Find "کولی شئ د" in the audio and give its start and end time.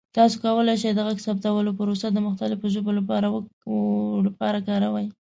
0.43-0.99